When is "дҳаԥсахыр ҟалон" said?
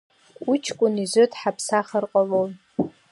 1.31-2.51